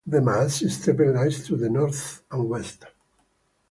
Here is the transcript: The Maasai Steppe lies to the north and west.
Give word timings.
The 0.07 0.17
Maasai 0.17 0.67
Steppe 0.67 1.13
lies 1.13 1.45
to 1.45 1.55
the 1.55 1.69
north 1.69 2.23
and 2.31 2.49
west. 2.49 2.85